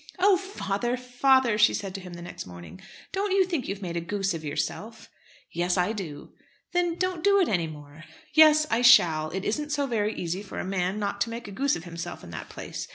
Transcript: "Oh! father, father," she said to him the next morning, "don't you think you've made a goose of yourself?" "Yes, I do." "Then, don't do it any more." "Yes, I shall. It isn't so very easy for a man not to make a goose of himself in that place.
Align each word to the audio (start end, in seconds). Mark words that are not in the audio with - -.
"Oh! 0.17 0.35
father, 0.35 0.97
father," 0.97 1.59
she 1.59 1.75
said 1.75 1.93
to 1.93 2.01
him 2.01 2.13
the 2.15 2.23
next 2.23 2.47
morning, 2.47 2.81
"don't 3.11 3.33
you 3.33 3.45
think 3.45 3.67
you've 3.67 3.83
made 3.83 3.95
a 3.95 4.01
goose 4.01 4.33
of 4.33 4.43
yourself?" 4.43 5.11
"Yes, 5.51 5.77
I 5.77 5.91
do." 5.93 6.31
"Then, 6.71 6.95
don't 6.95 7.23
do 7.23 7.39
it 7.39 7.47
any 7.47 7.67
more." 7.67 8.05
"Yes, 8.33 8.65
I 8.71 8.81
shall. 8.81 9.29
It 9.29 9.45
isn't 9.45 9.69
so 9.71 9.85
very 9.85 10.15
easy 10.15 10.41
for 10.41 10.57
a 10.57 10.65
man 10.65 10.97
not 10.97 11.21
to 11.21 11.29
make 11.29 11.47
a 11.47 11.51
goose 11.51 11.75
of 11.75 11.83
himself 11.83 12.23
in 12.23 12.31
that 12.31 12.49
place. 12.49 12.87